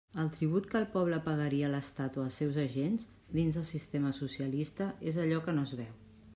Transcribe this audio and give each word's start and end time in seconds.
El 0.21 0.29
tribut 0.35 0.69
que 0.69 0.77
el 0.83 0.87
poble 0.95 1.19
pagaria 1.27 1.67
a 1.67 1.69
l'estat 1.73 2.17
o 2.21 2.23
als 2.23 2.39
seus 2.41 2.57
agents, 2.63 3.05
dins 3.37 3.59
del 3.61 3.69
sistema 3.75 4.17
socialista, 4.23 4.91
és 5.13 5.25
allò 5.27 5.47
que 5.47 5.59
no 5.59 5.71
es 5.71 5.79
veu. 5.85 5.97